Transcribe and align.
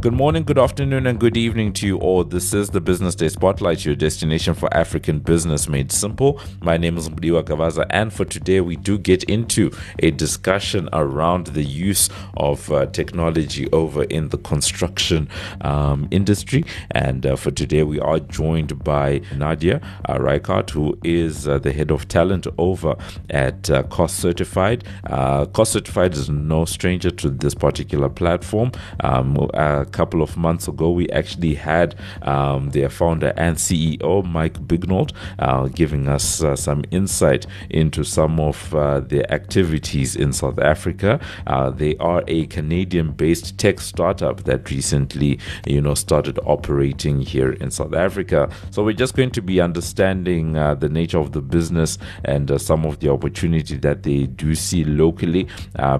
Good 0.00 0.14
morning, 0.14 0.44
good 0.44 0.58
afternoon, 0.58 1.06
and 1.06 1.20
good 1.20 1.36
evening 1.36 1.74
to 1.74 1.86
you 1.86 1.98
all. 1.98 2.24
This 2.24 2.54
is 2.54 2.70
the 2.70 2.80
Business 2.80 3.14
Day 3.14 3.28
Spotlight, 3.28 3.84
your 3.84 3.94
destination 3.94 4.54
for 4.54 4.74
African 4.74 5.18
business 5.18 5.68
made 5.68 5.92
simple. 5.92 6.40
My 6.62 6.78
name 6.78 6.96
is 6.96 7.10
Mudiwa 7.10 7.44
Gavaza, 7.44 7.84
and 7.90 8.10
for 8.10 8.24
today, 8.24 8.62
we 8.62 8.76
do 8.76 8.96
get 8.96 9.24
into 9.24 9.70
a 9.98 10.10
discussion 10.10 10.88
around 10.94 11.48
the 11.48 11.62
use 11.62 12.08
of 12.38 12.72
uh, 12.72 12.86
technology 12.86 13.70
over 13.72 14.04
in 14.04 14.30
the 14.30 14.38
construction 14.38 15.28
um, 15.60 16.08
industry. 16.10 16.64
And 16.92 17.26
uh, 17.26 17.36
for 17.36 17.50
today, 17.50 17.82
we 17.82 18.00
are 18.00 18.20
joined 18.20 18.82
by 18.82 19.20
Nadia 19.36 19.82
uh, 20.06 20.62
who 20.70 20.98
is 21.04 21.46
uh, 21.46 21.58
the 21.58 21.74
head 21.74 21.90
of 21.90 22.08
talent 22.08 22.46
over 22.56 22.96
at 23.28 23.68
uh, 23.68 23.82
Cost 23.82 24.16
Certified. 24.16 24.82
Uh, 25.04 25.44
Cost 25.44 25.72
Certified 25.72 26.14
is 26.14 26.30
no 26.30 26.64
stranger 26.64 27.10
to 27.10 27.28
this 27.28 27.54
particular 27.54 28.08
platform. 28.08 28.72
Um, 29.00 29.50
uh, 29.52 29.84
couple 29.90 30.22
of 30.22 30.36
months 30.36 30.68
ago, 30.68 30.90
we 30.90 31.08
actually 31.10 31.54
had 31.54 31.94
um, 32.22 32.70
their 32.70 32.88
founder 32.88 33.32
and 33.36 33.56
CEO, 33.56 34.24
Mike 34.24 34.54
Bignold, 34.66 35.12
uh, 35.38 35.68
giving 35.68 36.08
us 36.08 36.42
uh, 36.42 36.56
some 36.56 36.84
insight 36.90 37.46
into 37.68 38.04
some 38.04 38.40
of 38.40 38.74
uh, 38.74 39.00
their 39.00 39.30
activities 39.32 40.16
in 40.16 40.32
South 40.32 40.58
Africa. 40.58 41.20
Uh, 41.46 41.70
they 41.70 41.96
are 41.96 42.22
a 42.26 42.46
Canadian 42.46 43.12
based 43.12 43.58
tech 43.58 43.80
startup 43.80 44.44
that 44.44 44.70
recently, 44.70 45.38
you 45.66 45.80
know, 45.80 45.94
started 45.94 46.38
operating 46.44 47.20
here 47.20 47.52
in 47.52 47.70
South 47.70 47.94
Africa. 47.94 48.48
So 48.70 48.84
we're 48.84 48.92
just 48.92 49.14
going 49.14 49.30
to 49.32 49.42
be 49.42 49.60
understanding 49.60 50.56
uh, 50.56 50.74
the 50.74 50.88
nature 50.88 51.18
of 51.18 51.32
the 51.32 51.42
business 51.42 51.98
and 52.24 52.50
uh, 52.50 52.58
some 52.58 52.84
of 52.84 53.00
the 53.00 53.10
opportunity 53.10 53.76
that 53.78 54.02
they 54.02 54.26
do 54.26 54.54
see 54.54 54.84
locally 54.84 55.48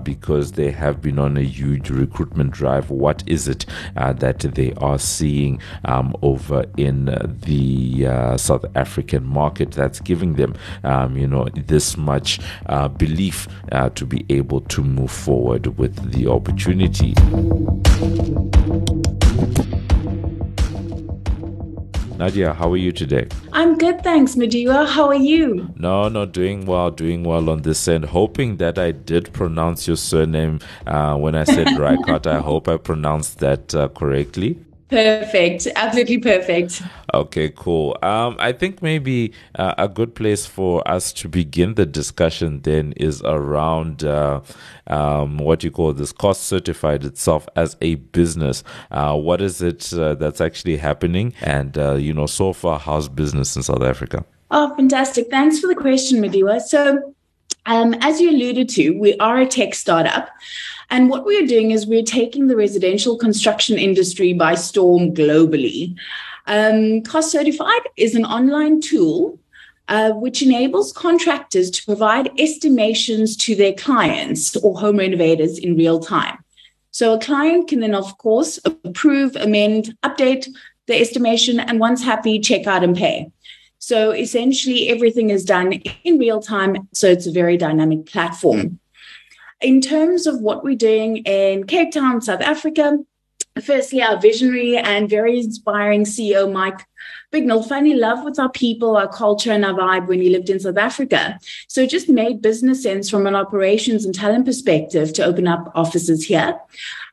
because 0.04 0.52
they 0.52 0.70
have 0.70 1.00
been 1.02 1.18
on 1.18 1.36
a 1.36 1.42
huge 1.42 1.90
recruitment 1.90 2.50
drive. 2.50 2.90
What 2.90 3.22
is 3.26 3.48
it 3.48 3.66
that 3.94 4.40
they 4.40 4.72
are 4.74 4.98
seeing 4.98 5.60
um, 5.84 6.14
over 6.22 6.64
in 6.76 7.06
the 7.44 8.06
uh, 8.06 8.36
South 8.36 8.64
African 8.74 9.24
market 9.26 9.72
that's 9.72 10.00
giving 10.00 10.34
them, 10.34 10.54
um, 10.84 11.16
you 11.16 11.26
know, 11.26 11.48
this 11.54 11.96
much 11.96 12.40
uh, 12.66 12.88
belief 12.88 13.48
uh, 13.72 13.90
to 13.90 14.06
be 14.06 14.24
able 14.28 14.60
to 14.62 14.82
move 14.82 15.10
forward 15.10 15.78
with 15.78 16.12
the 16.12 16.26
opportunity. 16.26 17.14
Nadia, 22.20 22.52
how 22.52 22.70
are 22.70 22.76
you 22.76 22.92
today? 22.92 23.26
I'm 23.54 23.78
good, 23.78 24.04
thanks, 24.04 24.34
Mudiwa. 24.34 24.86
How 24.86 25.06
are 25.06 25.14
you? 25.14 25.72
No, 25.76 26.10
no, 26.10 26.26
doing 26.26 26.66
well, 26.66 26.90
doing 26.90 27.24
well 27.24 27.48
on 27.48 27.62
this 27.62 27.88
end. 27.88 28.04
Hoping 28.04 28.58
that 28.58 28.78
I 28.78 28.92
did 28.92 29.32
pronounce 29.32 29.86
your 29.86 29.96
surname 29.96 30.60
uh, 30.86 31.16
when 31.16 31.34
I 31.34 31.44
said 31.44 31.78
Reichardt. 31.78 32.26
I 32.26 32.40
hope 32.40 32.68
I 32.68 32.76
pronounced 32.76 33.38
that 33.38 33.74
uh, 33.74 33.88
correctly. 33.88 34.58
Perfect. 34.90 35.68
Absolutely 35.76 36.18
perfect. 36.18 36.82
Okay, 37.14 37.50
cool. 37.50 37.96
Um, 38.02 38.36
I 38.40 38.50
think 38.50 38.82
maybe 38.82 39.32
uh, 39.54 39.74
a 39.78 39.88
good 39.88 40.16
place 40.16 40.46
for 40.46 40.86
us 40.86 41.12
to 41.14 41.28
begin 41.28 41.74
the 41.74 41.86
discussion 41.86 42.60
then 42.62 42.92
is 42.96 43.22
around 43.22 44.02
uh, 44.02 44.40
um, 44.88 45.38
what 45.38 45.62
you 45.62 45.70
call 45.70 45.92
this 45.92 46.12
cost 46.12 46.42
certified 46.42 47.04
itself 47.04 47.48
as 47.54 47.76
a 47.80 47.94
business. 47.94 48.64
Uh, 48.90 49.16
what 49.16 49.40
is 49.40 49.62
it 49.62 49.92
uh, 49.92 50.14
that's 50.14 50.40
actually 50.40 50.76
happening? 50.76 51.34
And, 51.40 51.78
uh, 51.78 51.94
you 51.94 52.12
know, 52.12 52.26
so 52.26 52.52
far, 52.52 52.80
how's 52.80 53.08
business 53.08 53.54
in 53.54 53.62
South 53.62 53.82
Africa? 53.82 54.24
Oh, 54.50 54.74
fantastic. 54.74 55.30
Thanks 55.30 55.60
for 55.60 55.68
the 55.68 55.76
question, 55.76 56.20
Mudiwa. 56.20 56.60
So, 56.60 57.14
um, 57.70 57.94
as 58.00 58.20
you 58.20 58.30
alluded 58.30 58.68
to, 58.70 58.98
we 58.98 59.16
are 59.18 59.40
a 59.40 59.46
tech 59.46 59.74
startup. 59.74 60.28
And 60.90 61.08
what 61.08 61.24
we're 61.24 61.46
doing 61.46 61.70
is 61.70 61.86
we're 61.86 62.02
taking 62.02 62.48
the 62.48 62.56
residential 62.56 63.16
construction 63.16 63.78
industry 63.78 64.32
by 64.32 64.56
storm 64.56 65.14
globally. 65.14 65.96
Um, 66.48 67.02
Cost 67.02 67.30
Certified 67.30 67.82
is 67.96 68.16
an 68.16 68.24
online 68.24 68.80
tool 68.80 69.38
uh, 69.86 70.10
which 70.10 70.42
enables 70.42 70.92
contractors 70.92 71.70
to 71.70 71.84
provide 71.84 72.32
estimations 72.40 73.36
to 73.36 73.54
their 73.54 73.72
clients 73.74 74.56
or 74.56 74.78
home 74.78 74.96
renovators 74.96 75.56
in 75.56 75.76
real 75.76 76.00
time. 76.00 76.38
So 76.90 77.14
a 77.14 77.20
client 77.20 77.68
can 77.68 77.78
then, 77.78 77.94
of 77.94 78.18
course, 78.18 78.58
approve, 78.64 79.36
amend, 79.36 79.96
update 80.02 80.48
the 80.86 81.00
estimation, 81.00 81.60
and 81.60 81.78
once 81.78 82.02
happy, 82.02 82.40
check 82.40 82.66
out 82.66 82.82
and 82.82 82.96
pay. 82.96 83.30
So 83.80 84.10
essentially, 84.12 84.90
everything 84.90 85.30
is 85.30 85.44
done 85.44 85.72
in 86.04 86.18
real 86.18 86.40
time. 86.40 86.88
So 86.92 87.08
it's 87.08 87.26
a 87.26 87.32
very 87.32 87.56
dynamic 87.56 88.06
platform. 88.06 88.60
Mm. 88.60 88.78
In 89.62 89.80
terms 89.80 90.26
of 90.26 90.40
what 90.40 90.62
we're 90.62 90.76
doing 90.76 91.18
in 91.18 91.64
Cape 91.64 91.92
Town, 91.92 92.20
South 92.20 92.42
Africa, 92.42 92.98
firstly, 93.64 94.02
our 94.02 94.18
visionary 94.20 94.76
and 94.76 95.08
very 95.08 95.40
inspiring 95.40 96.04
CEO, 96.04 96.50
Mike 96.50 96.86
Bignold, 97.32 97.68
fell 97.68 97.84
in 97.84 97.98
love 97.98 98.24
with 98.24 98.38
our 98.38 98.50
people, 98.50 98.96
our 98.96 99.08
culture, 99.08 99.52
and 99.52 99.64
our 99.64 99.74
vibe 99.74 100.06
when 100.06 100.20
he 100.20 100.30
lived 100.30 100.50
in 100.50 100.60
South 100.60 100.76
Africa. 100.76 101.38
So 101.68 101.82
it 101.82 101.90
just 101.90 102.08
made 102.08 102.42
business 102.42 102.82
sense 102.82 103.08
from 103.08 103.26
an 103.26 103.34
operations 103.34 104.04
and 104.04 104.14
talent 104.14 104.46
perspective 104.46 105.12
to 105.14 105.24
open 105.24 105.48
up 105.48 105.70
offices 105.74 106.24
here. 106.24 106.58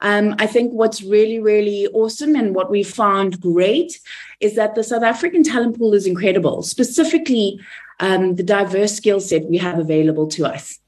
Um, 0.02 0.36
I 0.40 0.48
think 0.48 0.74
what's 0.74 1.02
really, 1.04 1.40
really 1.40 1.88
awesome 1.88 2.36
and 2.36 2.54
what 2.54 2.70
we 2.70 2.84
found 2.84 3.42
great 3.42 4.00
is 4.40 4.56
that 4.56 4.76
the 4.76 4.84
South 4.84 5.04
African 5.04 5.44
talent 5.44 5.78
pool 5.78 5.94
is 5.94 6.06
incredible, 6.06 6.64
specifically 6.64 7.60
um, 8.00 8.36
the 8.36 8.44
diverse 8.44 8.94
skill 8.94 9.20
set 9.20 9.46
we 9.46 9.58
have 9.58 9.80
available 9.80 10.28
to 10.28 10.46
us. 10.46 10.80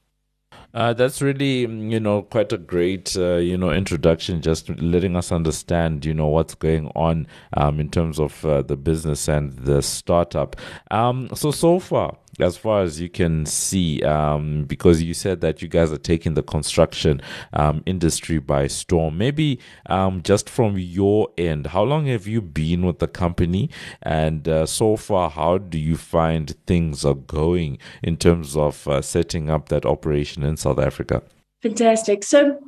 Uh, 0.72 0.92
that's 0.92 1.20
really, 1.20 1.60
you 1.60 1.98
know, 1.98 2.22
quite 2.22 2.52
a 2.52 2.58
great, 2.58 3.16
uh, 3.16 3.36
you 3.36 3.56
know, 3.56 3.70
introduction, 3.70 4.40
just 4.40 4.68
letting 4.80 5.16
us 5.16 5.32
understand, 5.32 6.04
you 6.04 6.14
know, 6.14 6.28
what's 6.28 6.54
going 6.54 6.86
on 6.94 7.26
um, 7.56 7.80
in 7.80 7.90
terms 7.90 8.20
of 8.20 8.44
uh, 8.44 8.62
the 8.62 8.76
business 8.76 9.28
and 9.28 9.52
the 9.52 9.82
startup. 9.82 10.54
Um, 10.90 11.28
so, 11.34 11.50
so 11.50 11.80
far, 11.80 12.16
as 12.42 12.56
far 12.56 12.82
as 12.82 13.00
you 13.00 13.08
can 13.08 13.46
see, 13.46 14.02
um, 14.02 14.64
because 14.64 15.02
you 15.02 15.14
said 15.14 15.40
that 15.40 15.62
you 15.62 15.68
guys 15.68 15.92
are 15.92 15.98
taking 15.98 16.34
the 16.34 16.42
construction 16.42 17.20
um, 17.52 17.82
industry 17.86 18.38
by 18.38 18.66
storm. 18.66 19.18
Maybe 19.18 19.58
um, 19.86 20.22
just 20.22 20.48
from 20.48 20.78
your 20.78 21.28
end, 21.38 21.68
how 21.68 21.82
long 21.82 22.06
have 22.06 22.26
you 22.26 22.40
been 22.40 22.84
with 22.84 22.98
the 22.98 23.08
company? 23.08 23.70
And 24.02 24.48
uh, 24.48 24.66
so 24.66 24.96
far, 24.96 25.30
how 25.30 25.58
do 25.58 25.78
you 25.78 25.96
find 25.96 26.54
things 26.66 27.04
are 27.04 27.14
going 27.14 27.78
in 28.02 28.16
terms 28.16 28.56
of 28.56 28.86
uh, 28.88 29.02
setting 29.02 29.50
up 29.50 29.68
that 29.68 29.84
operation 29.86 30.42
in 30.42 30.56
South 30.56 30.78
Africa? 30.78 31.22
Fantastic. 31.62 32.24
So, 32.24 32.58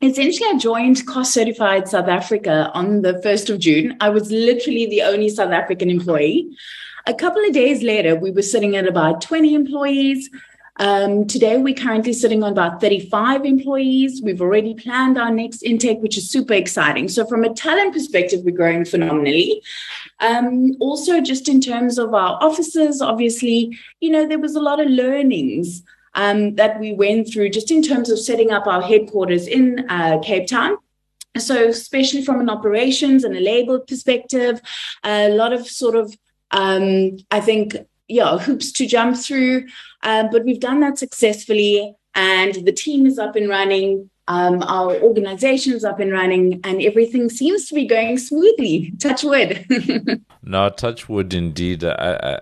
essentially 0.00 0.48
i 0.48 0.56
joined 0.56 1.04
cost 1.06 1.34
certified 1.34 1.88
south 1.88 2.06
africa 2.06 2.70
on 2.72 3.02
the 3.02 3.14
1st 3.14 3.50
of 3.50 3.58
june 3.58 3.96
i 4.00 4.08
was 4.08 4.30
literally 4.30 4.86
the 4.86 5.02
only 5.02 5.28
south 5.28 5.50
african 5.50 5.90
employee 5.90 6.48
a 7.08 7.14
couple 7.14 7.42
of 7.42 7.52
days 7.52 7.82
later, 7.82 8.14
we 8.14 8.30
were 8.30 8.42
sitting 8.42 8.76
at 8.76 8.86
about 8.86 9.22
20 9.22 9.54
employees. 9.54 10.28
Um, 10.76 11.26
today, 11.26 11.56
we're 11.56 11.74
currently 11.74 12.12
sitting 12.12 12.44
on 12.44 12.52
about 12.52 12.82
35 12.82 13.46
employees. 13.46 14.20
We've 14.22 14.42
already 14.42 14.74
planned 14.74 15.16
our 15.18 15.30
next 15.30 15.62
intake, 15.62 16.00
which 16.00 16.18
is 16.18 16.30
super 16.30 16.52
exciting. 16.52 17.08
So, 17.08 17.26
from 17.26 17.44
a 17.44 17.54
talent 17.54 17.94
perspective, 17.94 18.42
we're 18.44 18.54
growing 18.54 18.84
phenomenally. 18.84 19.62
Um, 20.20 20.76
also, 20.80 21.20
just 21.20 21.48
in 21.48 21.62
terms 21.62 21.98
of 21.98 22.12
our 22.12 22.38
offices, 22.42 23.00
obviously, 23.00 23.76
you 24.00 24.10
know, 24.10 24.28
there 24.28 24.38
was 24.38 24.54
a 24.54 24.60
lot 24.60 24.78
of 24.78 24.88
learnings 24.88 25.82
um, 26.14 26.56
that 26.56 26.78
we 26.78 26.92
went 26.92 27.32
through 27.32 27.48
just 27.48 27.70
in 27.70 27.82
terms 27.82 28.10
of 28.10 28.18
setting 28.18 28.52
up 28.52 28.66
our 28.66 28.82
headquarters 28.82 29.48
in 29.48 29.86
uh, 29.88 30.18
Cape 30.22 30.46
Town. 30.46 30.76
So, 31.38 31.68
especially 31.68 32.22
from 32.22 32.40
an 32.40 32.50
operations 32.50 33.24
and 33.24 33.34
a 33.34 33.40
label 33.40 33.80
perspective, 33.80 34.60
a 35.02 35.30
lot 35.30 35.54
of 35.54 35.66
sort 35.66 35.96
of 35.96 36.14
um, 36.50 37.18
I 37.30 37.40
think, 37.40 37.76
yeah, 38.08 38.38
hoops 38.38 38.72
to 38.72 38.86
jump 38.86 39.16
through. 39.16 39.66
Um, 40.02 40.28
but 40.30 40.44
we've 40.44 40.60
done 40.60 40.80
that 40.80 40.98
successfully, 40.98 41.94
and 42.14 42.54
the 42.66 42.72
team 42.72 43.06
is 43.06 43.18
up 43.18 43.36
and 43.36 43.48
running. 43.48 44.10
Um, 44.28 44.62
our 44.64 44.94
is 44.94 45.84
up 45.84 46.00
and 46.00 46.12
running, 46.12 46.60
and 46.62 46.82
everything 46.82 47.30
seems 47.30 47.66
to 47.68 47.74
be 47.74 47.86
going 47.86 48.18
smoothly. 48.18 48.92
Touch 49.00 49.24
wood. 49.24 49.64
no, 50.42 50.68
touch 50.68 51.08
wood 51.08 51.32
indeed. 51.32 51.82
I, 51.82 51.90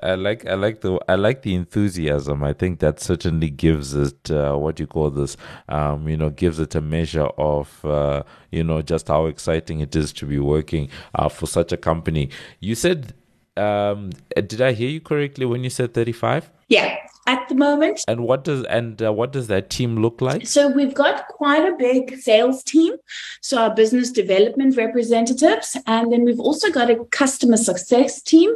I, 0.03 0.11
I, 0.11 0.14
like 0.17 0.44
I 0.47 0.55
like 0.55 0.81
the 0.81 0.99
I 1.09 1.14
like 1.14 1.43
the 1.43 1.55
enthusiasm. 1.55 2.43
I 2.43 2.55
think 2.55 2.81
that 2.81 2.99
certainly 2.99 3.50
gives 3.50 3.94
it 3.94 4.32
uh, 4.32 4.56
what 4.56 4.81
you 4.81 4.88
call 4.88 5.11
this. 5.11 5.37
Um, 5.69 6.09
you 6.09 6.17
know, 6.17 6.31
gives 6.31 6.59
it 6.59 6.75
a 6.75 6.81
measure 6.81 7.29
of 7.38 7.85
uh, 7.85 8.25
you 8.50 8.64
know 8.64 8.82
just 8.82 9.06
how 9.06 9.26
exciting 9.26 9.79
it 9.79 9.94
is 9.94 10.12
to 10.14 10.26
be 10.26 10.41
working 10.41 10.88
uh, 11.14 11.29
for 11.29 11.47
such 11.47 11.70
a 11.70 11.76
company. 11.76 12.31
You 12.59 12.75
said 12.75 13.14
um, 13.56 14.11
did 14.35 14.61
I 14.61 14.73
hear 14.73 14.88
you 14.88 15.00
correctly 15.00 15.47
when 15.47 15.64
you 15.64 15.70
said 15.70 15.94
35? 15.94 16.50
Yeah, 16.69 16.97
at 17.26 17.49
the 17.49 17.55
moment. 17.55 18.05
And 18.08 18.23
what 18.23 18.44
does 18.44 18.64
and 18.64 19.00
uh, 19.03 19.12
what 19.12 19.32
does 19.32 19.49
that 19.49 19.70
team 19.70 19.97
look 19.97 20.20
like? 20.20 20.47
So 20.47 20.69
we've 20.69 20.94
got 20.94 21.29
quite 21.29 21.64
a 21.64 21.76
big 21.76 22.19
sales 22.19 22.62
team, 22.62 22.94
so 23.41 23.58
our 23.58 23.75
business 23.75 24.11
development 24.11 24.76
representatives, 24.76 25.76
and 25.87 26.12
then 26.12 26.25
we've 26.25 26.41
also 26.41 26.70
got 26.70 26.91
a 26.91 27.05
customer 27.06 27.56
success 27.56 28.23
team, 28.23 28.55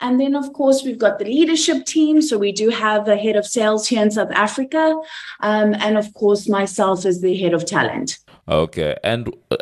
and 0.00 0.20
then 0.20 0.34
of 0.34 0.52
course 0.52 0.82
we've 0.84 0.98
got 0.98 1.18
the 1.18 1.24
leadership 1.24 1.84
team. 1.84 2.22
So 2.22 2.38
we 2.38 2.52
do 2.52 2.70
have 2.70 3.08
a 3.08 3.16
head 3.16 3.36
of 3.36 3.46
sales 3.46 3.88
here 3.88 4.02
in 4.02 4.10
South 4.10 4.30
Africa, 4.32 5.00
um, 5.40 5.74
and 5.74 5.98
of 5.98 6.14
course 6.14 6.48
myself 6.48 7.04
as 7.04 7.20
the 7.20 7.36
head 7.36 7.54
of 7.54 7.66
talent. 7.66 8.18
Okay, 8.48 8.96
and. 9.02 9.34
Uh, 9.50 9.56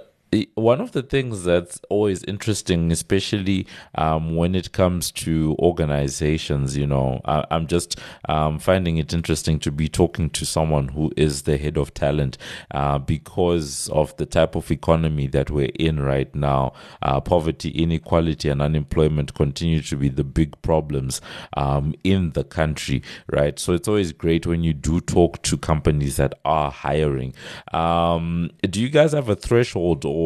one 0.54 0.80
of 0.80 0.92
the 0.92 1.02
things 1.02 1.44
that's 1.44 1.80
always 1.88 2.22
interesting, 2.24 2.92
especially 2.92 3.66
um, 3.96 4.36
when 4.36 4.54
it 4.54 4.72
comes 4.72 5.10
to 5.10 5.56
organizations, 5.58 6.76
you 6.76 6.86
know, 6.86 7.20
I, 7.24 7.44
am 7.50 7.66
just 7.66 7.98
um, 8.28 8.58
finding 8.58 8.98
it 8.98 9.12
interesting 9.12 9.58
to 9.60 9.72
be 9.72 9.88
talking 9.88 10.30
to 10.30 10.46
someone 10.46 10.88
who 10.88 11.12
is 11.16 11.42
the 11.42 11.56
head 11.56 11.76
of 11.76 11.94
talent 11.94 12.38
uh, 12.70 12.98
because 12.98 13.88
of 13.88 14.16
the 14.18 14.26
type 14.26 14.54
of 14.54 14.70
economy 14.70 15.26
that 15.28 15.50
we're 15.50 15.72
in 15.74 15.98
right 16.00 16.32
now. 16.34 16.74
Uh, 17.02 17.20
poverty, 17.20 17.70
inequality, 17.70 18.48
and 18.48 18.62
unemployment 18.62 19.34
continue 19.34 19.82
to 19.82 19.96
be 19.96 20.08
the 20.08 20.24
big 20.24 20.60
problems 20.62 21.20
um, 21.56 21.94
in 22.04 22.30
the 22.32 22.44
country, 22.44 23.02
right? 23.32 23.58
So 23.58 23.72
it's 23.72 23.88
always 23.88 24.12
great 24.12 24.46
when 24.46 24.62
you 24.62 24.74
do 24.74 25.00
talk 25.00 25.42
to 25.42 25.56
companies 25.56 26.16
that 26.18 26.34
are 26.44 26.70
hiring. 26.70 27.34
Um, 27.72 28.50
do 28.62 28.80
you 28.80 28.88
guys 28.88 29.12
have 29.12 29.28
a 29.28 29.34
threshold? 29.34 30.04
or 30.04 30.19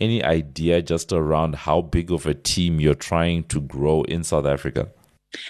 any 0.00 0.22
idea 0.22 0.82
just 0.82 1.12
around 1.12 1.54
how 1.54 1.82
big 1.82 2.10
of 2.10 2.26
a 2.26 2.34
team 2.34 2.80
you're 2.80 2.94
trying 2.94 3.44
to 3.44 3.60
grow 3.60 4.02
in 4.02 4.24
South 4.24 4.46
Africa? 4.46 4.88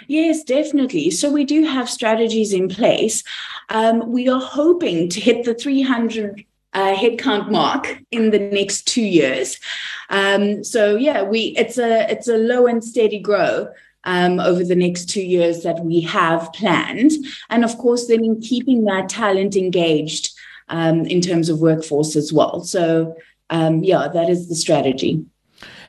Yes, 0.08 0.44
definitely. 0.44 1.10
So 1.10 1.30
we 1.30 1.44
do 1.44 1.64
have 1.64 1.88
strategies 1.88 2.52
in 2.52 2.68
place. 2.68 3.22
Um, 3.70 4.12
we 4.12 4.28
are 4.28 4.40
hoping 4.40 5.08
to 5.08 5.20
hit 5.20 5.44
the 5.44 5.54
300 5.54 6.44
uh, 6.72 6.94
headcount 6.94 7.50
mark 7.50 7.98
in 8.10 8.30
the 8.30 8.38
next 8.38 8.86
two 8.86 9.02
years. 9.02 9.58
Um, 10.08 10.62
so 10.62 10.96
yeah, 10.96 11.22
we 11.22 11.54
it's 11.56 11.78
a 11.78 12.10
it's 12.10 12.28
a 12.28 12.36
low 12.36 12.66
and 12.66 12.82
steady 12.82 13.18
grow. 13.18 13.68
Um, 14.04 14.40
over 14.40 14.64
the 14.64 14.74
next 14.86 15.10
two 15.10 15.20
years 15.20 15.62
that 15.62 15.84
we 15.84 16.00
have 16.00 16.50
planned. 16.54 17.12
And 17.50 17.66
of 17.66 17.76
course, 17.76 18.06
then 18.06 18.24
in 18.24 18.40
keeping 18.40 18.86
that 18.86 19.10
talent 19.10 19.56
engaged 19.56 20.32
um, 20.70 21.04
in 21.04 21.20
terms 21.20 21.50
of 21.50 21.60
workforce 21.60 22.16
as 22.16 22.32
well. 22.32 22.64
So 22.64 23.14
um, 23.50 23.84
yeah, 23.84 24.08
that 24.08 24.30
is 24.30 24.48
the 24.48 24.54
strategy. 24.54 25.24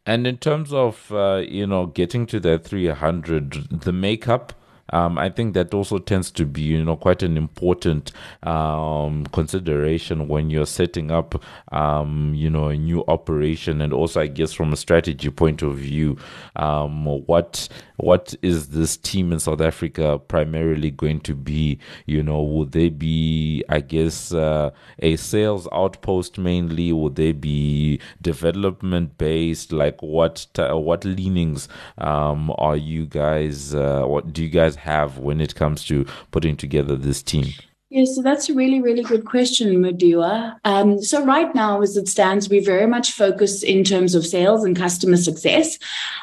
And 0.05 0.25
in 0.25 0.37
terms 0.37 0.73
of 0.73 1.11
uh, 1.11 1.43
you 1.47 1.65
know 1.67 1.85
getting 1.85 2.25
to 2.27 2.39
that 2.41 2.63
300, 2.65 3.81
the 3.81 3.93
makeup 3.93 4.53
um, 4.91 5.17
I 5.17 5.29
think 5.29 5.53
that 5.53 5.73
also 5.73 5.97
tends 5.99 6.31
to 6.31 6.45
be, 6.45 6.61
you 6.61 6.83
know, 6.83 6.95
quite 6.95 7.23
an 7.23 7.37
important 7.37 8.11
um, 8.43 9.25
consideration 9.27 10.27
when 10.27 10.49
you're 10.49 10.65
setting 10.65 11.11
up, 11.11 11.41
um, 11.71 12.33
you 12.35 12.49
know, 12.49 12.69
a 12.69 12.77
new 12.77 13.03
operation, 13.07 13.81
and 13.81 13.93
also, 13.93 14.21
I 14.21 14.27
guess, 14.27 14.53
from 14.53 14.73
a 14.73 14.77
strategy 14.77 15.29
point 15.29 15.61
of 15.61 15.77
view, 15.77 16.17
um, 16.55 17.05
what 17.05 17.67
what 17.97 18.33
is 18.41 18.69
this 18.69 18.97
team 18.97 19.31
in 19.31 19.39
South 19.39 19.61
Africa 19.61 20.19
primarily 20.27 20.89
going 20.89 21.19
to 21.21 21.35
be? 21.35 21.79
You 22.05 22.23
know, 22.23 22.41
would 22.41 22.71
they 22.71 22.89
be, 22.89 23.63
I 23.69 23.79
guess, 23.79 24.33
uh, 24.33 24.71
a 24.99 25.15
sales 25.17 25.67
outpost 25.71 26.37
mainly? 26.37 26.91
Would 26.91 27.15
they 27.15 27.31
be 27.31 27.99
development 28.21 29.17
based? 29.17 29.71
Like, 29.71 30.01
what 30.01 30.47
what 30.57 31.05
leanings 31.05 31.67
um, 31.97 32.53
are 32.57 32.77
you 32.77 33.05
guys? 33.05 33.73
Uh, 33.75 34.03
what 34.05 34.33
do 34.33 34.43
you 34.43 34.49
guys 34.49 34.75
have 34.81 35.17
when 35.17 35.41
it 35.41 35.55
comes 35.55 35.85
to 35.85 36.05
putting 36.31 36.57
together 36.57 36.95
this 36.95 37.23
team? 37.23 37.53
Yeah, 37.91 38.05
so 38.05 38.21
that's 38.21 38.47
a 38.49 38.53
really, 38.53 38.81
really 38.81 39.03
good 39.03 39.25
question, 39.25 39.67
Mudiwa. 39.75 40.55
Um, 40.63 41.01
so 41.01 41.25
right 41.25 41.53
now, 41.53 41.81
as 41.81 41.97
it 41.97 42.07
stands, 42.07 42.47
we 42.47 42.63
very 42.63 42.87
much 42.87 43.11
focus 43.11 43.63
in 43.63 43.83
terms 43.83 44.15
of 44.15 44.25
sales 44.25 44.63
and 44.63 44.77
customer 44.77 45.17
success. 45.17 45.77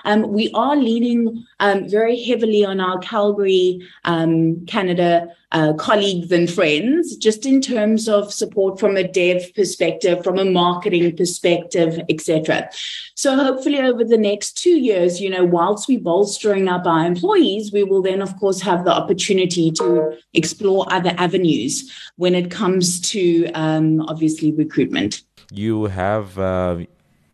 Um, 0.06 0.32
we 0.32 0.50
are 0.54 0.76
leaning 0.76 1.44
um, 1.60 1.86
very 1.86 2.24
heavily 2.24 2.64
on 2.64 2.80
our 2.80 2.98
Calgary, 3.00 3.86
um, 4.04 4.64
Canada 4.64 5.28
uh, 5.52 5.72
colleagues 5.74 6.30
and 6.30 6.50
friends, 6.50 7.16
just 7.16 7.46
in 7.46 7.60
terms 7.60 8.08
of 8.08 8.32
support 8.32 8.78
from 8.78 8.96
a 8.96 9.06
dev 9.06 9.54
perspective, 9.54 10.22
from 10.22 10.38
a 10.38 10.44
marketing 10.44 11.16
perspective, 11.16 12.00
etc. 12.08 12.68
So 13.14 13.34
hopefully 13.34 13.80
over 13.80 14.04
the 14.04 14.18
next 14.18 14.58
two 14.58 14.78
years, 14.78 15.20
you 15.20 15.30
know, 15.30 15.44
whilst 15.44 15.88
we're 15.88 16.00
bolstering 16.00 16.68
up 16.68 16.86
our 16.86 17.06
employees, 17.06 17.72
we 17.72 17.82
will 17.82 18.02
then, 18.02 18.20
of 18.20 18.38
course, 18.38 18.60
have 18.60 18.84
the 18.84 18.92
opportunity 18.92 19.70
to 19.72 20.18
explore 20.34 20.86
other 20.92 21.14
avenues 21.16 21.90
when 22.16 22.34
it 22.34 22.50
comes 22.50 23.00
to 23.12 23.46
um, 23.54 24.02
obviously 24.02 24.52
recruitment. 24.52 25.22
You 25.50 25.84
have 25.86 26.38
uh, 26.38 26.84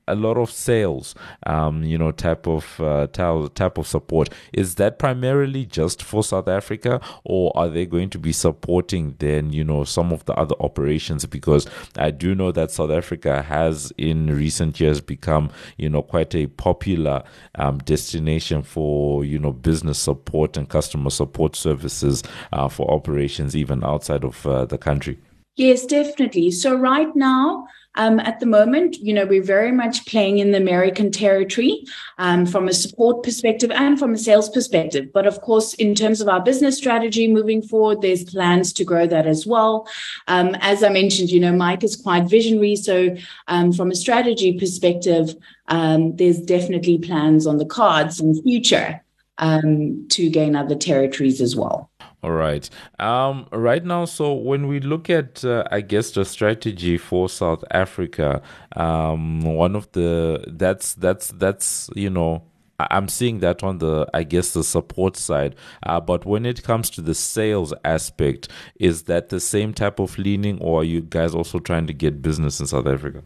a 0.06 0.15
lot 0.15 0.37
of 0.37 0.51
sales, 0.51 1.15
um, 1.47 1.83
you 1.83 1.99
know, 1.99 2.12
type 2.12 2.47
of 2.47 2.81
uh, 2.81 3.06
type 3.09 3.79
of 3.79 3.87
support. 3.87 4.29
Is 4.53 4.77
that 4.77 4.99
primarily 4.99 5.65
just 5.65 6.03
for 6.03 6.23
South 6.23 6.49
Africa, 6.49 7.01
or 7.25 7.53
are 7.56 7.69
they 7.69 7.87
going 7.87 8.11
to 8.11 8.19
be 8.19 8.33
supporting 8.33 9.15
then, 9.19 9.53
you 9.53 9.65
know, 9.65 9.85
some 9.85 10.12
of 10.12 10.25
the 10.27 10.35
other 10.35 10.55
operations? 10.61 11.27
Because 11.27 11.67
I 11.97 12.11
do 12.11 12.35
know 12.35 12.53
that 12.53 12.71
South 12.71 12.91
Africa 12.91 13.43
has 13.43 13.93
in 13.97 14.27
recent 14.27 14.81
years 14.81 15.01
become, 15.01 15.51
you 15.79 15.89
know, 15.89 16.03
quite 16.03 16.35
a 16.35 16.47
popular 16.47 17.23
um, 17.56 17.79
destination 17.79 18.62
for 18.62 19.25
you 19.25 19.39
know 19.39 19.53
business 19.53 19.99
support 19.99 20.56
and 20.56 20.69
customer 20.69 21.11
support 21.11 21.56
services 21.56 22.23
uh, 22.53 22.69
for 22.69 22.91
operations 22.91 23.56
even 23.56 23.85
outside 23.85 24.25
of 24.25 24.47
uh, 24.47 24.65
the 24.65 24.79
country. 24.79 25.19
Yes, 25.56 25.87
definitely. 25.87 26.51
So 26.51 26.75
right 26.75 27.15
now 27.15 27.67
um, 27.96 28.19
at 28.20 28.41
the 28.41 28.46
moment, 28.46 28.99
you 28.99 29.12
know, 29.12 29.25
we're 29.25 29.43
very 29.43 29.73
much 29.73 30.06
playing 30.06 30.38
in 30.38 30.50
the 30.50 30.58
American 30.58 31.11
territory 31.11 31.85
um, 32.19 32.44
from 32.46 32.69
a 32.69 32.73
support 32.73 33.23
perspective 33.23 33.70
and 33.70 33.99
from 33.99 34.14
a 34.14 34.19
sales 34.19 34.49
perspective. 34.49 35.12
But 35.12 35.26
of 35.26 35.41
course, 35.41 35.75
in 35.75 35.94
terms 35.94 36.20
of 36.20 36.29
our 36.29 36.43
business 36.43 36.76
strategy 36.76 37.29
moving 37.29 37.62
forward, 37.62 38.02
there's 38.02 38.25
plans 38.25 38.73
to 38.75 38.85
grow 38.85 39.06
that 39.06 39.26
as 39.26 39.46
well. 39.46 39.88
Um, 40.29 40.56
as 40.61 40.82
I 40.82 40.88
mentioned, 40.88 41.31
you 41.31 41.41
know, 41.41 41.52
Mike 41.52 41.85
is 41.85 41.96
quite 41.96 42.29
visionary. 42.29 42.76
So 42.76 43.17
um, 43.49 43.73
from 43.73 43.91
a 43.91 43.96
strategy 43.96 44.58
perspective, 44.58 45.35
um, 45.69 46.17
there's 46.17 46.41
definitely 46.41 46.99
plans 46.99 47.46
on 47.46 47.58
the 47.58 47.67
cards 47.67 48.20
in 48.20 48.32
the 48.32 48.43
future 48.43 49.00
um, 49.38 50.06
to 50.08 50.29
gain 50.31 50.56
other 50.56 50.76
territories 50.76 51.41
as 51.41 51.56
well. 51.56 51.91
All 52.25 52.32
right. 52.32 52.71
Um, 52.99 53.47
right 53.53 53.85
now, 53.85 54.06
so 54.06 54.32
when 54.32 54.67
we 54.67 54.81
look 54.81 55.11
at, 55.11 55.44
uh, 55.44 55.65
I 55.71 55.82
guess, 55.82 56.11
the 56.12 56.25
strategy 56.25 56.97
for 56.97 57.29
South 57.29 57.62
Africa, 57.71 58.41
um, 58.76 59.43
one 59.43 59.76
of 59.76 59.93
the 59.93 60.43
that's 60.49 60.94
that's 60.94 61.29
that's 61.32 61.91
you 61.94 62.09
know 62.09 62.43
I'm 62.79 63.09
seeing 63.09 63.41
that 63.41 63.62
on 63.62 63.76
the, 63.76 64.09
I 64.15 64.23
guess, 64.23 64.55
the 64.55 64.65
support 64.65 65.19
side. 65.19 65.55
Uh, 65.82 66.00
but 66.00 66.25
when 66.25 66.47
it 66.47 66.62
comes 66.62 66.88
to 66.91 67.03
the 67.03 67.15
sales 67.15 67.75
aspect, 67.85 68.49
is 68.77 69.03
that 69.03 69.29
the 69.29 69.38
same 69.38 69.75
type 69.75 69.99
of 69.99 70.17
leaning, 70.17 70.59
or 70.62 70.81
are 70.81 70.85
you 70.85 71.03
guys 71.03 71.35
also 71.35 71.59
trying 71.59 71.87
to 71.88 71.93
get 71.93 72.23
business 72.23 72.59
in 72.59 72.67
South 72.67 72.87
Africa? 72.87 73.23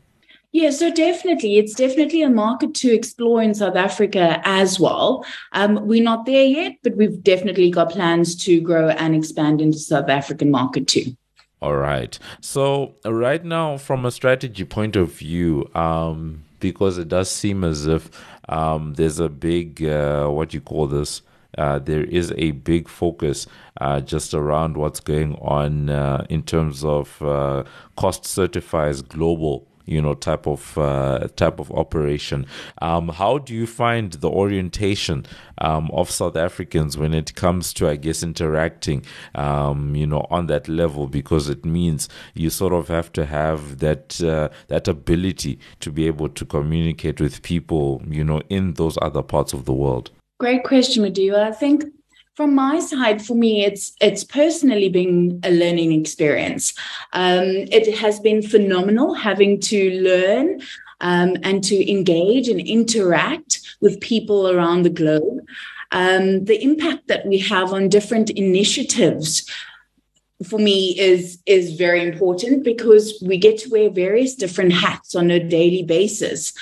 Yeah, 0.52 0.70
so 0.70 0.90
definitely, 0.90 1.58
it's 1.58 1.74
definitely 1.74 2.22
a 2.22 2.30
market 2.30 2.72
to 2.76 2.92
explore 2.92 3.42
in 3.42 3.54
South 3.54 3.76
Africa 3.76 4.40
as 4.44 4.80
well. 4.80 5.26
Um, 5.52 5.86
we're 5.86 6.02
not 6.02 6.24
there 6.24 6.44
yet, 6.44 6.76
but 6.82 6.96
we've 6.96 7.22
definitely 7.22 7.70
got 7.70 7.90
plans 7.90 8.34
to 8.44 8.60
grow 8.62 8.88
and 8.88 9.14
expand 9.14 9.60
into 9.60 9.78
South 9.78 10.08
African 10.08 10.50
market 10.50 10.88
too. 10.88 11.14
All 11.60 11.76
right. 11.76 12.18
So 12.40 12.94
right 13.04 13.44
now, 13.44 13.76
from 13.76 14.06
a 14.06 14.10
strategy 14.10 14.64
point 14.64 14.96
of 14.96 15.12
view, 15.12 15.68
um, 15.74 16.44
because 16.60 16.96
it 16.96 17.08
does 17.08 17.30
seem 17.30 17.62
as 17.62 17.86
if 17.86 18.10
um, 18.48 18.94
there's 18.94 19.20
a 19.20 19.28
big 19.28 19.84
uh, 19.84 20.28
what 20.28 20.54
you 20.54 20.60
call 20.60 20.86
this. 20.86 21.22
Uh, 21.56 21.78
there 21.78 22.04
is 22.04 22.32
a 22.36 22.52
big 22.52 22.88
focus 22.88 23.46
uh, 23.80 24.00
just 24.00 24.32
around 24.32 24.76
what's 24.76 25.00
going 25.00 25.34
on 25.36 25.90
uh, 25.90 26.24
in 26.30 26.42
terms 26.42 26.84
of 26.84 27.20
uh, 27.20 27.64
cost 27.96 28.24
certifies 28.24 29.02
global 29.02 29.66
you 29.88 30.00
know 30.00 30.14
type 30.14 30.46
of 30.46 30.76
uh, 30.78 31.28
type 31.36 31.58
of 31.58 31.70
operation. 31.72 32.46
Um, 32.82 33.08
how 33.08 33.38
do 33.38 33.54
you 33.54 33.66
find 33.66 34.12
the 34.12 34.30
orientation 34.30 35.26
um, 35.58 35.90
of 35.92 36.10
South 36.10 36.36
Africans 36.36 36.96
when 36.96 37.14
it 37.14 37.34
comes 37.34 37.72
to 37.74 37.88
I 37.88 37.96
guess 37.96 38.22
interacting 38.22 39.04
um, 39.34 39.94
you 39.94 40.06
know 40.06 40.26
on 40.30 40.46
that 40.46 40.68
level 40.68 41.08
because 41.08 41.48
it 41.48 41.64
means 41.64 42.08
you 42.34 42.50
sort 42.50 42.72
of 42.72 42.88
have 42.88 43.12
to 43.12 43.26
have 43.26 43.78
that 43.78 44.20
uh, 44.22 44.48
that 44.68 44.88
ability 44.88 45.58
to 45.80 45.90
be 45.90 46.06
able 46.06 46.28
to 46.28 46.44
communicate 46.44 47.20
with 47.20 47.42
people 47.42 48.02
you 48.08 48.24
know 48.24 48.42
in 48.48 48.74
those 48.74 48.98
other 49.02 49.22
parts 49.22 49.52
of 49.52 49.64
the 49.64 49.72
world. 49.72 50.10
Great 50.38 50.62
question, 50.62 51.02
Mudiwa. 51.02 51.48
I 51.48 51.52
think 51.52 51.84
from 52.38 52.54
my 52.54 52.78
side, 52.78 53.20
for 53.20 53.34
me, 53.34 53.64
it's 53.64 53.90
it's 54.00 54.22
personally 54.22 54.88
been 54.88 55.40
a 55.42 55.50
learning 55.50 55.90
experience. 56.00 56.72
Um, 57.12 57.48
it 57.78 57.98
has 57.98 58.20
been 58.20 58.42
phenomenal 58.42 59.14
having 59.14 59.58
to 59.72 59.78
learn 60.00 60.60
um, 61.00 61.36
and 61.42 61.64
to 61.64 61.76
engage 61.90 62.46
and 62.48 62.60
interact 62.60 63.76
with 63.80 64.00
people 64.00 64.48
around 64.48 64.84
the 64.84 64.96
globe. 65.00 65.38
Um, 65.90 66.44
the 66.44 66.62
impact 66.62 67.08
that 67.08 67.26
we 67.26 67.38
have 67.38 67.72
on 67.72 67.88
different 67.88 68.30
initiatives 68.30 69.44
for 70.44 70.58
me 70.58 70.98
is 70.98 71.38
is 71.46 71.72
very 71.76 72.02
important 72.06 72.62
because 72.62 73.20
we 73.26 73.36
get 73.36 73.58
to 73.58 73.70
wear 73.70 73.90
various 73.90 74.34
different 74.34 74.72
hats 74.72 75.14
on 75.14 75.30
a 75.30 75.42
daily 75.42 75.82
basis. 75.82 76.52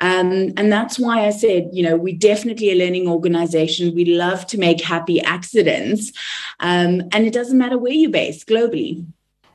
Um, 0.00 0.52
and 0.56 0.72
that's 0.72 0.98
why 0.98 1.26
i 1.26 1.30
said 1.30 1.70
you 1.72 1.82
know 1.82 1.96
we're 1.96 2.16
definitely 2.16 2.70
a 2.70 2.74
learning 2.84 3.08
organization. 3.08 3.94
We 3.94 4.04
love 4.04 4.46
to 4.48 4.58
make 4.58 4.80
happy 4.80 5.20
accidents. 5.20 6.12
Um, 6.60 7.02
and 7.12 7.26
it 7.26 7.32
doesn't 7.32 7.58
matter 7.58 7.78
where 7.78 7.92
you're 7.92 8.10
based 8.10 8.46
globally. 8.46 9.04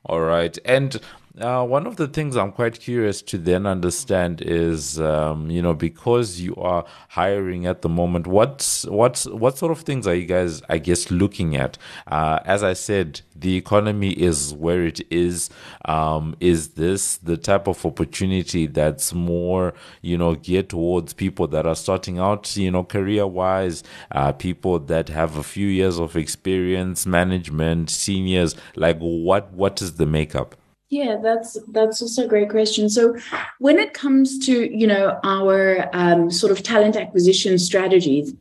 All 0.05 0.21
right. 0.21 0.57
And 0.65 0.99
uh, 1.39 1.63
one 1.63 1.85
of 1.85 1.97
the 1.97 2.07
things 2.07 2.35
I'm 2.35 2.51
quite 2.51 2.79
curious 2.79 3.21
to 3.23 3.37
then 3.37 3.65
understand 3.65 4.41
is, 4.41 4.99
um, 4.99 5.51
you 5.51 5.61
know, 5.61 5.73
because 5.73 6.39
you 6.39 6.55
are 6.55 6.83
hiring 7.09 7.67
at 7.67 7.81
the 7.81 7.89
moment, 7.89 8.25
what's 8.25 8.85
what's 8.85 9.25
what 9.25 9.57
sort 9.57 9.71
of 9.71 9.81
things 9.81 10.07
are 10.07 10.15
you 10.15 10.25
guys, 10.25 10.61
I 10.67 10.79
guess, 10.79 11.11
looking 11.11 11.55
at? 11.55 11.77
Uh, 12.07 12.39
as 12.45 12.63
I 12.63 12.73
said, 12.73 13.21
the 13.35 13.55
economy 13.55 14.11
is 14.11 14.53
where 14.53 14.83
it 14.83 15.01
is. 15.11 15.49
Um, 15.85 16.35
is 16.39 16.69
this 16.69 17.17
the 17.17 17.37
type 17.37 17.67
of 17.67 17.85
opportunity 17.85 18.65
that's 18.65 19.13
more, 19.13 19.73
you 20.01 20.17
know, 20.17 20.35
geared 20.35 20.69
towards 20.69 21.13
people 21.13 21.47
that 21.49 21.67
are 21.67 21.75
starting 21.75 22.17
out, 22.17 22.57
you 22.57 22.71
know, 22.71 22.83
career 22.83 23.27
wise, 23.27 23.83
uh, 24.11 24.31
people 24.31 24.79
that 24.79 25.09
have 25.09 25.37
a 25.37 25.43
few 25.43 25.67
years 25.67 25.99
of 25.99 26.15
experience, 26.15 27.05
management, 27.05 27.91
seniors? 27.91 28.55
Like, 28.75 28.97
what 28.97 29.51
what 29.53 29.81
is 29.83 29.93
the 29.97 30.07
makeup? 30.07 30.55
Yeah, 30.89 31.17
that's 31.21 31.57
that's 31.67 32.01
also 32.01 32.23
a 32.23 32.27
great 32.27 32.49
question. 32.49 32.89
So, 32.89 33.17
when 33.59 33.77
it 33.77 33.93
comes 33.93 34.45
to 34.45 34.77
you 34.77 34.87
know 34.87 35.19
our 35.23 35.89
um, 35.91 36.31
sort 36.31 36.51
of 36.51 36.63
talent 36.63 36.95
acquisition 36.95 37.59
strategies, 37.59 38.33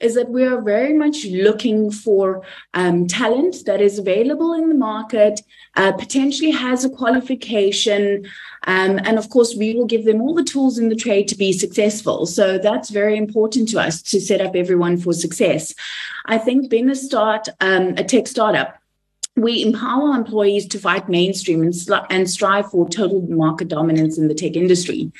is 0.00 0.14
that 0.16 0.28
we 0.28 0.44
are 0.44 0.60
very 0.60 0.92
much 0.92 1.24
looking 1.26 1.92
for 1.92 2.42
um, 2.74 3.06
talent 3.06 3.64
that 3.66 3.80
is 3.80 4.00
available 4.00 4.52
in 4.52 4.68
the 4.68 4.74
market, 4.74 5.40
uh, 5.76 5.92
potentially 5.92 6.50
has 6.50 6.84
a 6.84 6.90
qualification, 6.90 8.26
um, 8.66 8.98
and 9.04 9.16
of 9.16 9.30
course, 9.30 9.54
we 9.54 9.74
will 9.74 9.86
give 9.86 10.04
them 10.04 10.20
all 10.20 10.34
the 10.34 10.42
tools 10.42 10.78
in 10.78 10.88
the 10.88 10.96
trade 10.96 11.28
to 11.28 11.36
be 11.36 11.52
successful. 11.52 12.26
So 12.26 12.58
that's 12.58 12.90
very 12.90 13.16
important 13.16 13.68
to 13.70 13.80
us 13.80 14.02
to 14.02 14.20
set 14.20 14.40
up 14.40 14.56
everyone 14.56 14.96
for 14.98 15.12
success. 15.12 15.72
I 16.26 16.38
think 16.38 16.68
being 16.68 16.90
a 16.90 16.96
start, 16.96 17.48
um, 17.60 17.94
a 17.96 18.02
tech 18.02 18.26
startup, 18.26 18.76
we 19.36 19.62
empower 19.62 20.14
employees 20.14 20.66
to 20.68 20.78
fight 20.78 21.08
mainstream 21.08 21.62
and, 21.62 21.74
and 22.10 22.28
strive 22.28 22.70
for 22.70 22.88
total 22.88 23.20
market 23.22 23.68
dominance 23.68 24.18
in 24.18 24.28
the 24.28 24.34
tech 24.34 24.56
industry. 24.56 25.12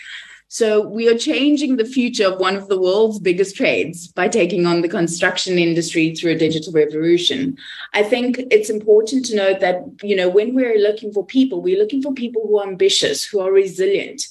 So 0.49 0.87
we 0.87 1.09
are 1.09 1.19
changing 1.19 1.77
the 1.77 1.85
future 1.85 2.29
of 2.29 2.39
one 2.39 2.57
of 2.57 2.69
the 2.69 2.81
world's 2.81 3.19
biggest 3.19 3.57
trades 3.57 4.07
by 4.07 4.29
taking 4.29 4.65
on 4.65 4.81
the 4.81 4.89
construction 4.89 5.59
industry 5.59 6.15
through 6.15 6.33
a 6.33 6.39
digital 6.39 6.73
revolution. 6.73 7.59
I 7.93 8.05
think 8.05 8.39
it's 8.51 8.71
important 8.71 9.27
to 9.27 9.37
note 9.37 9.61
that, 9.61 9.83
you 10.03 10.15
know, 10.15 10.29
when 10.29 10.55
we're 10.55 10.79
looking 10.79 11.13
for 11.13 11.27
people, 11.27 11.61
we're 11.61 11.79
looking 11.79 12.01
for 12.01 12.15
people 12.15 12.43
who 12.47 12.61
are 12.61 12.67
ambitious, 12.67 13.25
who 13.25 13.41
are 13.41 13.51
resilient, 13.51 14.29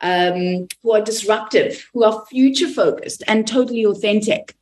um, 0.00 0.68
who 0.82 0.92
are 0.92 1.02
disruptive, 1.02 1.86
who 1.92 2.02
are 2.02 2.24
future 2.26 2.68
focused 2.68 3.22
and 3.28 3.46
totally 3.46 3.84
authentic. 3.84 4.56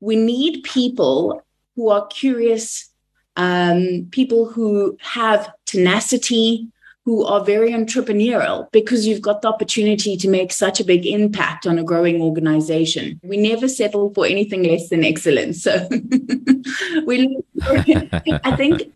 We 0.00 0.14
need 0.16 0.62
people 0.62 1.42
who 1.74 1.90
are 1.90 2.06
curious, 2.06 2.88
um, 3.36 4.08
people 4.10 4.46
who 4.46 4.96
have 5.00 5.50
tenacity, 5.66 6.68
who 7.04 7.24
are 7.24 7.44
very 7.44 7.70
entrepreneurial 7.70 8.70
because 8.72 9.06
you've 9.06 9.22
got 9.22 9.40
the 9.40 9.48
opportunity 9.48 10.16
to 10.16 10.28
make 10.28 10.50
such 10.50 10.80
a 10.80 10.84
big 10.84 11.06
impact 11.06 11.64
on 11.64 11.78
a 11.78 11.84
growing 11.84 12.20
organization. 12.20 13.20
We 13.22 13.36
never 13.36 13.68
settle 13.68 14.12
for 14.12 14.26
anything 14.26 14.64
less 14.64 14.88
than 14.88 15.04
excellence. 15.04 15.62
So 15.62 15.88
we, 17.06 17.38
I 17.62 18.56
think 18.56 18.92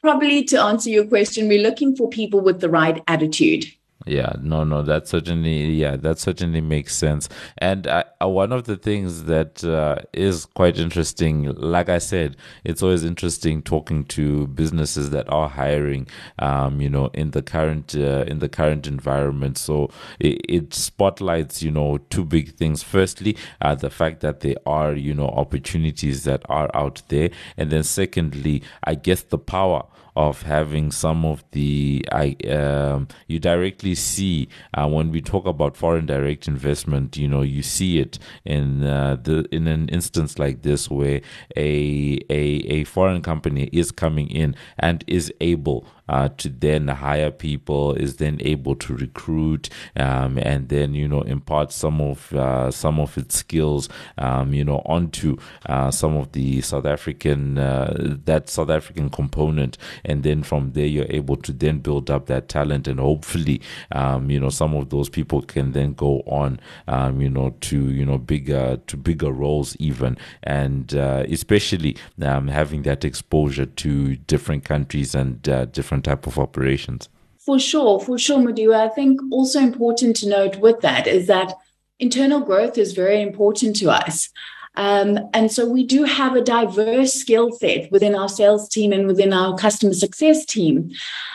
probably 0.00 0.44
to 0.44 0.60
answer 0.60 0.88
your 0.88 1.06
question, 1.06 1.48
we're 1.48 1.62
looking 1.62 1.96
for 1.96 2.08
people 2.08 2.40
with 2.40 2.60
the 2.60 2.70
right 2.70 3.02
attitude 3.08 3.64
yeah 4.08 4.32
no 4.40 4.64
no 4.64 4.82
that 4.82 5.06
certainly 5.06 5.72
yeah 5.72 5.96
that 5.96 6.18
certainly 6.18 6.60
makes 6.60 6.96
sense. 6.96 7.28
And 7.58 7.86
uh, 7.86 8.04
uh, 8.22 8.28
one 8.28 8.52
of 8.52 8.64
the 8.64 8.76
things 8.76 9.24
that 9.24 9.62
uh, 9.64 9.96
is 10.12 10.46
quite 10.46 10.78
interesting 10.78 11.44
like 11.54 11.88
i 11.88 11.98
said 11.98 12.36
it's 12.64 12.82
always 12.82 13.04
interesting 13.04 13.62
talking 13.62 14.04
to 14.04 14.46
businesses 14.48 15.10
that 15.10 15.28
are 15.28 15.48
hiring 15.48 16.06
um, 16.38 16.80
you 16.80 16.88
know 16.88 17.10
in 17.14 17.30
the 17.32 17.42
current 17.42 17.94
uh, 17.94 18.24
in 18.26 18.38
the 18.38 18.48
current 18.48 18.86
environment. 18.86 19.58
So 19.58 19.90
it, 20.18 20.40
it, 20.48 20.74
spotlights 20.74 21.62
you 21.62 21.70
know 21.70 21.98
two 22.10 22.24
big 22.24 22.54
things. 22.54 22.82
Firstly 22.82 23.36
uh, 23.60 23.74
the 23.74 23.90
fact 23.90 24.20
that 24.20 24.40
there 24.40 24.56
are 24.66 24.94
you 24.94 25.14
know 25.14 25.28
opportunities 25.28 26.24
that 26.24 26.42
are 26.48 26.70
out 26.74 27.02
there. 27.08 27.30
And 27.56 27.70
then 27.70 27.82
secondly 27.82 28.62
i 28.84 28.94
guess 28.94 29.22
the 29.22 29.38
power 29.38 29.84
of 30.18 30.42
having 30.42 30.90
some 30.90 31.24
of 31.24 31.44
the 31.52 32.04
I 32.10 32.36
um, 32.50 33.06
you 33.28 33.38
directly 33.38 33.94
see 33.94 34.48
uh, 34.74 34.88
when 34.88 35.12
we 35.12 35.20
talk 35.20 35.46
about 35.46 35.76
foreign 35.76 36.06
direct 36.06 36.48
investment. 36.48 37.16
You 37.16 37.28
know, 37.28 37.42
you 37.42 37.62
see 37.62 38.00
it 38.00 38.18
in 38.44 38.82
uh, 38.82 39.16
the 39.22 39.46
in 39.52 39.68
an 39.68 39.88
instance 39.90 40.36
like 40.36 40.62
this 40.62 40.90
where 40.90 41.20
a 41.56 42.18
a 42.28 42.42
a 42.78 42.84
foreign 42.84 43.22
company 43.22 43.70
is 43.72 43.92
coming 43.92 44.28
in 44.28 44.56
and 44.80 45.04
is 45.06 45.32
able 45.40 45.86
uh, 46.08 46.28
to 46.38 46.48
then 46.48 46.88
hire 46.88 47.30
people, 47.30 47.94
is 47.94 48.16
then 48.16 48.38
able 48.40 48.74
to 48.76 48.94
recruit, 48.94 49.68
um, 49.96 50.38
and 50.38 50.68
then 50.68 50.94
you 50.94 51.08
know 51.08 51.22
impart 51.22 51.72
some 51.72 52.00
of 52.00 52.32
uh, 52.34 52.70
some 52.70 53.00
of 53.00 53.16
its 53.18 53.36
skills, 53.36 53.88
um, 54.18 54.52
you 54.52 54.64
know, 54.64 54.82
onto 54.84 55.36
uh, 55.66 55.90
some 55.90 56.16
of 56.16 56.32
the 56.32 56.60
South 56.60 56.86
African 56.86 57.58
uh, 57.58 58.16
that 58.24 58.48
South 58.48 58.70
African 58.70 59.10
component, 59.10 59.78
and 60.04 60.22
then 60.22 60.42
from 60.42 60.72
there 60.72 60.86
you're 60.86 61.06
able 61.10 61.36
to 61.36 61.52
then 61.52 61.78
build 61.78 62.10
up 62.10 62.26
that 62.26 62.48
talent, 62.48 62.88
and 62.88 63.00
hopefully, 63.00 63.60
um, 63.92 64.30
you 64.30 64.40
know, 64.40 64.50
some 64.50 64.74
of 64.74 64.90
those 64.90 65.08
people 65.08 65.42
can 65.42 65.72
then 65.72 65.92
go 65.94 66.20
on, 66.26 66.60
um, 66.86 67.20
you 67.20 67.28
know, 67.30 67.54
to 67.60 67.90
you 67.90 68.04
know 68.04 68.18
bigger 68.18 68.78
to 68.86 68.96
bigger 68.96 69.30
roles 69.32 69.76
even, 69.76 70.16
and 70.42 70.94
uh, 70.94 71.24
especially 71.28 71.96
um, 72.22 72.48
having 72.48 72.82
that 72.82 73.04
exposure 73.04 73.66
to 73.66 74.16
different 74.16 74.64
countries 74.64 75.14
and 75.14 75.48
uh, 75.48 75.64
different 75.66 75.97
different 75.98 76.04
type 76.04 76.26
of 76.26 76.38
operations. 76.38 77.08
For 77.38 77.58
sure, 77.58 78.00
for 78.00 78.18
sure, 78.18 78.38
Mudiwa. 78.38 78.74
I 78.74 78.88
think 78.88 79.20
also 79.30 79.60
important 79.60 80.16
to 80.16 80.28
note 80.28 80.56
with 80.60 80.80
that 80.80 81.06
is 81.06 81.26
that 81.26 81.54
internal 81.98 82.40
growth 82.40 82.78
is 82.78 82.92
very 82.92 83.22
important 83.22 83.76
to 83.76 83.90
us. 83.90 84.30
Um, 84.76 85.18
and 85.32 85.50
so 85.50 85.66
we 85.66 85.84
do 85.84 86.04
have 86.04 86.36
a 86.36 86.44
diverse 86.44 87.12
skill 87.14 87.50
set 87.50 87.90
within 87.90 88.14
our 88.14 88.28
sales 88.28 88.68
team 88.68 88.92
and 88.92 89.06
within 89.06 89.32
our 89.32 89.56
customer 89.56 89.94
success 89.94 90.44
team. 90.44 90.90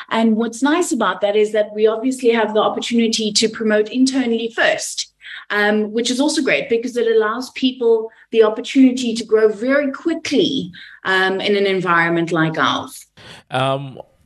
And 0.10 0.38
what's 0.38 0.62
nice 0.62 0.94
about 0.94 1.20
that 1.22 1.36
is 1.36 1.52
that 1.52 1.74
we 1.76 1.88
obviously 1.88 2.30
have 2.30 2.54
the 2.54 2.62
opportunity 2.62 3.34
to 3.34 3.50
promote 3.50 3.90
internally 3.90 4.54
first. 4.56 5.10
Um, 5.50 5.92
which 5.92 6.10
is 6.10 6.20
also 6.20 6.42
great 6.42 6.70
because 6.70 6.96
it 6.96 7.08
allows 7.08 7.50
people 7.52 8.10
the 8.32 8.44
opportunity 8.44 9.14
to 9.14 9.26
grow 9.26 9.50
very 9.50 9.92
quickly 9.92 10.72
um, 11.04 11.42
in 11.42 11.56
an 11.58 11.66
environment 11.66 12.32
like 12.32 12.58
ours. 12.58 13.06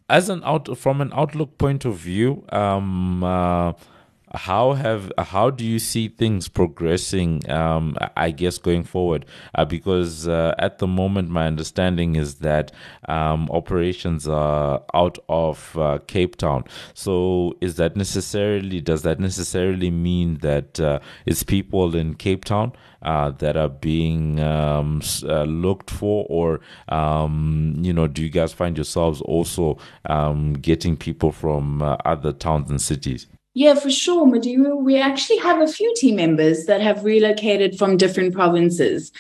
As 0.09 0.29
an 0.29 0.41
out 0.45 0.77
from 0.77 1.01
an 1.01 1.11
outlook 1.13 1.57
point 1.57 1.83
of 1.83 1.95
view, 1.97 2.45
um, 2.49 3.23
uh, 3.23 3.73
how 4.37 4.73
have 4.73 5.11
how 5.17 5.49
do 5.49 5.65
you 5.65 5.79
see 5.79 6.07
things 6.07 6.47
progressing? 6.47 7.49
Um, 7.49 7.97
I 8.15 8.31
guess 8.31 8.57
going 8.57 8.83
forward, 8.83 9.25
uh, 9.55 9.65
because 9.65 10.27
uh, 10.27 10.53
at 10.59 10.77
the 10.77 10.87
moment 10.87 11.29
my 11.29 11.47
understanding 11.47 12.15
is 12.15 12.35
that 12.35 12.71
um, 13.09 13.49
operations 13.51 14.27
are 14.27 14.83
out 14.93 15.17
of 15.27 15.77
uh, 15.77 15.99
Cape 16.07 16.35
Town. 16.35 16.63
So 16.93 17.55
is 17.61 17.75
that 17.75 17.95
necessarily 17.95 18.79
does 18.81 19.01
that 19.01 19.19
necessarily 19.19 19.91
mean 19.91 20.37
that 20.39 20.79
uh, 20.79 20.99
it's 21.25 21.43
people 21.43 21.95
in 21.95 22.15
Cape 22.15 22.45
Town? 22.45 22.73
uh, 23.01 23.29
that 23.31 23.55
are 23.55 23.69
being 23.69 24.39
um, 24.39 25.01
uh, 25.23 25.43
looked 25.43 25.91
for, 25.91 26.25
or 26.29 26.59
um, 26.89 27.75
you 27.77 27.93
know, 27.93 28.07
do 28.07 28.23
you 28.23 28.29
guys 28.29 28.51
find 28.53 28.75
yourselves 28.75 29.21
also 29.21 29.77
um, 30.05 30.53
getting 30.53 30.97
people 30.97 31.31
from 31.31 31.81
other 32.05 32.33
towns 32.33 32.69
and 32.69 32.81
cities? 32.81 33.27
Yeah, 33.57 33.73
for 33.73 33.89
sure, 33.89 34.27
Madiru. 34.27 34.83
We 34.83 35.01
actually 35.01 35.39
have 35.39 35.61
a 35.61 35.67
few 35.67 35.91
team 35.95 36.17
members 36.17 36.67
that 36.67 36.79
have 36.79 37.03
relocated 37.03 37.75
from 37.75 37.97
different 37.97 38.35
provinces. 38.35 39.11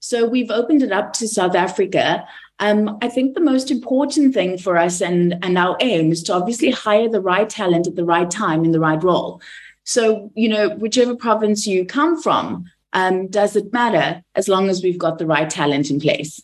So 0.00 0.26
we've 0.26 0.50
opened 0.50 0.82
it 0.82 0.92
up 0.92 1.12
to 1.12 1.28
South 1.28 1.54
Africa. 1.54 2.26
Um, 2.58 2.96
I 3.02 3.08
think 3.10 3.34
the 3.34 3.42
most 3.42 3.70
important 3.70 4.32
thing 4.32 4.56
for 4.56 4.78
us 4.78 5.02
and, 5.02 5.34
and 5.44 5.58
our 5.58 5.76
aim 5.80 6.10
is 6.10 6.22
to 6.22 6.32
obviously 6.32 6.70
hire 6.70 7.06
the 7.06 7.20
right 7.20 7.46
talent 7.46 7.86
at 7.86 7.94
the 7.94 8.06
right 8.06 8.30
time 8.30 8.64
in 8.64 8.72
the 8.72 8.80
right 8.80 9.04
role. 9.04 9.42
So, 9.84 10.30
you 10.34 10.48
know, 10.48 10.70
whichever 10.70 11.14
province 11.14 11.66
you 11.66 11.84
come 11.84 12.18
from, 12.22 12.64
um, 12.94 13.26
does 13.26 13.56
it 13.56 13.74
matter 13.74 14.22
as 14.34 14.48
long 14.48 14.70
as 14.70 14.82
we've 14.82 14.96
got 14.96 15.18
the 15.18 15.26
right 15.26 15.50
talent 15.50 15.90
in 15.90 16.00
place? 16.00 16.40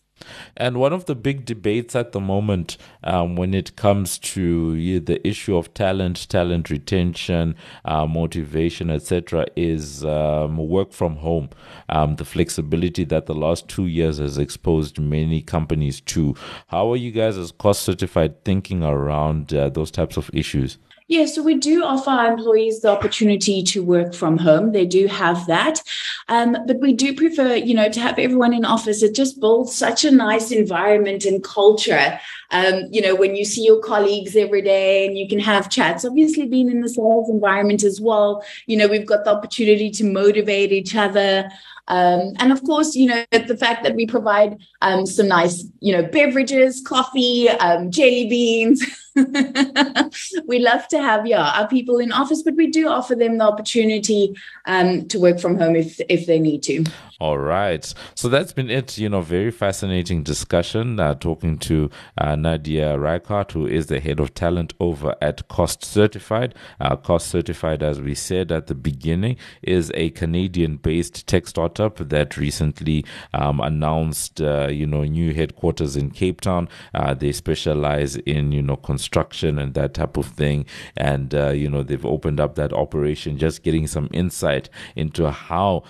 And 0.57 0.79
one 0.79 0.93
of 0.93 1.07
the 1.07 1.15
big 1.15 1.45
debates 1.45 1.95
at 1.95 2.13
the 2.13 2.21
moment, 2.21 2.77
um, 3.05 3.37
when 3.37 3.55
it 3.55 3.77
comes 3.77 4.19
to 4.19 5.01
the 5.01 5.27
issue 5.27 5.57
of 5.57 5.73
talent, 5.75 6.29
talent 6.29 6.71
retention, 6.71 7.55
uh, 7.85 8.07
motivation, 8.07 8.91
etc., 8.91 9.47
is 9.57 10.05
um, 10.05 10.57
work 10.57 10.93
from 10.93 11.17
home. 11.17 11.51
Um, 11.89 12.17
the 12.17 12.25
flexibility 12.25 13.05
that 13.05 13.27
the 13.27 13.35
last 13.35 13.69
two 13.69 13.87
years 13.87 14.19
has 14.19 14.39
exposed 14.39 14.99
many 14.99 15.43
companies 15.43 16.01
to. 16.03 16.35
How 16.69 16.93
are 16.93 16.97
you 16.97 17.11
guys, 17.11 17.39
as 17.39 17.53
cost 17.53 17.83
certified, 17.83 18.45
thinking 18.45 18.83
around 18.83 19.55
uh, 19.55 19.69
those 19.71 19.91
types 19.91 20.17
of 20.17 20.31
issues? 20.33 20.79
Yeah, 21.11 21.25
so 21.25 21.43
we 21.43 21.55
do 21.55 21.85
offer 21.85 22.11
our 22.11 22.31
employees 22.35 22.81
the 22.81 22.91
opportunity 22.91 23.63
to 23.63 23.83
work 23.83 24.15
from 24.15 24.37
home. 24.37 24.73
They 24.73 24.85
do 24.85 25.07
have 25.07 25.47
that. 25.47 25.83
Um, 26.29 26.55
but 26.67 26.81
we 26.81 26.93
do 26.93 27.15
prefer, 27.15 27.55
you 27.55 27.73
know, 27.73 27.89
to 27.89 28.01
have 28.01 28.19
everyone 28.19 28.53
in 28.53 28.67
office. 28.67 29.03
It 29.03 29.15
just 29.15 29.41
builds 29.41 29.75
such 29.75 30.05
a 30.05 30.11
nice 30.11 30.51
environment 30.51 31.25
and 31.25 31.43
culture. 31.43 32.21
Um, 32.51 32.89
you 32.91 33.01
know, 33.01 33.15
when 33.15 33.35
you 33.35 33.47
see 33.47 33.65
your 33.65 33.81
colleagues 33.81 34.37
every 34.37 34.61
day 34.61 35.07
and 35.07 35.17
you 35.17 35.27
can 35.27 35.41
have 35.41 35.71
chats, 35.71 36.05
obviously 36.05 36.47
being 36.47 36.71
in 36.71 36.83
the 36.83 36.91
sales 36.91 37.31
environment 37.31 37.85
as 37.85 38.03
well, 38.03 38.45
you 38.67 38.77
know, 38.77 38.87
we've 38.87 39.07
got 39.07 39.25
the 39.25 39.33
opportunity 39.35 39.91
to 39.93 40.05
motivate 40.05 40.73
each 40.73 40.95
other. 40.95 41.51
Um, 41.89 42.35
and 42.39 42.53
of 42.53 42.63
course, 42.65 42.95
you 42.95 43.07
know, 43.07 43.25
the 43.31 43.57
fact 43.57 43.83
that 43.83 43.95
we 43.95 44.07
provide 44.07 44.59
um, 44.83 45.07
some 45.07 45.29
nice, 45.29 45.65
you 45.81 45.93
know, 45.93 46.03
beverages, 46.03 46.83
coffee, 46.87 47.49
um, 47.49 47.91
jelly 47.91 48.29
beans. 48.29 48.85
we 50.47 50.61
love 50.61 50.87
to 50.89 51.03
have, 51.03 51.27
yeah, 51.27 51.51
our 51.59 51.67
people 51.67 51.99
in 51.99 52.13
office, 52.13 52.43
but 52.43 52.55
we 52.55 52.69
do 52.69 52.89
offer 52.89 53.15
them 53.15 53.39
the 53.39 53.45
opportunity 53.45 54.37
um, 54.67 55.09
to 55.09 55.19
work 55.19 55.41
from 55.41 55.59
home 55.59 55.75
if 55.75 56.01
if 56.09 56.27
they 56.27 56.39
need 56.39 56.63
to. 56.63 56.85
All 57.21 57.39
right. 57.39 57.93
So 58.15 58.29
that's 58.29 58.53
been 58.53 58.71
it. 58.71 58.97
You 58.97 59.09
know, 59.09 59.23
very 59.23 59.51
fascinating 59.51 60.23
discussion. 60.23 61.01
Uh, 61.01 61.15
talking 61.15 61.59
to 61.59 61.91
uh, 62.17 62.37
Nadia 62.37 62.97
Reichardt, 62.97 63.51
who 63.53 63.67
is 63.67 63.87
the 63.87 63.99
head 63.99 64.21
of 64.21 64.35
talent 64.35 64.73
over 64.79 65.17
at 65.21 65.49
Cost 65.49 65.85
Certified. 65.85 66.55
Uh, 66.81 66.95
Cost 66.95 67.27
Certified, 67.27 67.83
as 67.83 68.01
we 68.01 68.15
said 68.15 68.53
at 68.53 68.69
the 68.69 68.75
beginning, 68.77 69.37
is 69.63 69.91
a 69.95 70.11
Canadian 70.11 70.77
based 70.77 71.27
tech 71.27 71.49
startup 71.49 71.78
that 71.87 72.37
recently 72.37 73.05
um, 73.33 73.61
announced, 73.61 74.41
uh, 74.41 74.69
you 74.69 74.87
know, 74.87 75.05
new 75.05 75.33
headquarters 75.33 75.97
in 75.97 76.11
Cape 76.11 76.41
Town. 76.41 76.69
Uh, 76.95 77.15
they 77.15 77.33
specialize 77.33 78.17
in, 78.17 78.53
you 78.53 78.63
know, 78.63 78.77
construction 78.77 79.59
and 79.59 79.75
that 79.75 79.95
type 79.95 80.17
of 80.17 80.27
thing. 80.27 80.67
And, 80.97 81.35
uh, 81.35 81.51
you 81.51 81.71
know, 81.71 81.83
they've 81.83 82.05
opened 82.05 82.39
up 82.39 82.55
that 82.57 82.73
operation, 82.73 83.39
just 83.39 83.63
getting 83.63 83.87
some 83.87 84.09
insight 84.13 84.69
into 84.95 85.31
how 85.31 85.85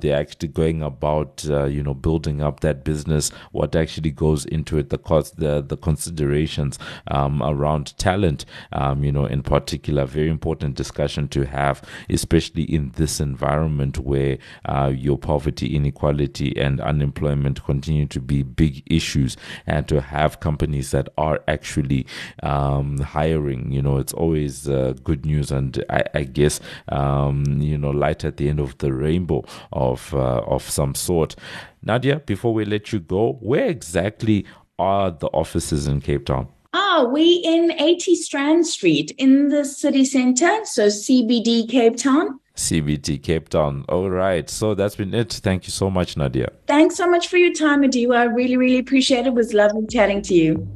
they're 0.00 0.18
actually 0.18 0.48
going 0.48 0.64
going 0.64 0.82
about 0.82 1.44
uh, 1.50 1.64
you 1.64 1.82
know 1.82 1.94
building 1.94 2.40
up 2.40 2.60
that 2.60 2.84
business 2.84 3.30
what 3.52 3.76
actually 3.76 4.10
goes 4.10 4.46
into 4.46 4.78
it 4.78 4.88
the 4.88 4.98
cost 4.98 5.36
the 5.38 5.62
the 5.62 5.76
considerations 5.76 6.78
um, 7.08 7.42
around 7.42 7.96
talent 7.98 8.46
um, 8.72 9.04
you 9.04 9.12
know 9.12 9.26
in 9.26 9.42
particular 9.42 10.06
very 10.06 10.28
important 10.28 10.74
discussion 10.74 11.28
to 11.28 11.44
have 11.44 11.82
especially 12.08 12.62
in 12.62 12.90
this 12.96 13.20
environment 13.20 13.98
where 13.98 14.38
uh, 14.64 14.90
your 14.94 15.18
poverty 15.34 15.74
inequality 15.74 16.56
and 16.56 16.80
unemployment 16.80 17.64
continue 17.64 18.06
to 18.06 18.20
be 18.20 18.44
big 18.44 18.84
issues 18.86 19.36
and 19.66 19.88
to 19.88 20.00
have 20.00 20.38
companies 20.38 20.92
that 20.92 21.08
are 21.18 21.40
actually 21.48 22.06
um, 22.44 22.98
hiring 22.98 23.72
you 23.72 23.82
know 23.82 23.96
it's 23.96 24.12
always 24.12 24.68
uh, 24.68 24.94
good 25.02 25.26
news 25.26 25.50
and 25.50 25.84
I, 25.90 26.04
I 26.14 26.22
guess 26.22 26.60
um, 26.88 27.44
you 27.58 27.76
know 27.76 27.90
light 27.90 28.24
at 28.24 28.36
the 28.36 28.48
end 28.48 28.60
of 28.60 28.78
the 28.78 28.92
rainbow 28.92 29.44
of 29.72 30.14
uh, 30.14 30.42
of 30.46 30.62
some 30.62 30.94
sort. 30.94 31.34
Nadia, 31.82 32.20
before 32.20 32.54
we 32.54 32.64
let 32.64 32.92
you 32.92 33.00
go, 33.00 33.32
where 33.40 33.66
exactly 33.66 34.46
are 34.78 35.10
the 35.10 35.26
offices 35.28 35.88
in 35.88 36.00
Cape 36.00 36.26
Town? 36.26 36.46
Ah, 36.72 37.04
we 37.12 37.42
in 37.44 37.72
80 37.72 38.14
Strand 38.14 38.66
Street 38.66 39.12
in 39.18 39.48
the 39.48 39.64
city 39.64 40.04
center, 40.04 40.60
so 40.64 40.86
CBD 40.86 41.68
Cape 41.68 41.96
Town. 41.96 42.38
CBD 42.56 43.22
Cape 43.22 43.48
Town. 43.48 43.84
All 43.88 44.10
right. 44.10 44.48
So 44.48 44.74
that's 44.74 44.96
been 44.96 45.12
it. 45.14 45.32
Thank 45.32 45.66
you 45.66 45.70
so 45.72 45.90
much, 45.90 46.16
Nadia. 46.16 46.50
Thanks 46.66 46.96
so 46.96 47.08
much 47.08 47.28
for 47.28 47.36
your 47.36 47.52
time, 47.52 47.82
Mudiwa. 47.82 48.16
I 48.16 48.24
really, 48.24 48.56
really 48.56 48.78
appreciate 48.78 49.20
it. 49.20 49.28
It 49.28 49.34
was 49.34 49.52
lovely 49.52 49.86
chatting 49.86 50.22
to 50.22 50.34
you. 50.34 50.68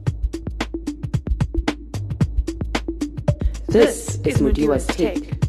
This 3.68 4.16
is 4.24 4.38
Mudiwa's 4.38 4.86
Take 4.86 5.47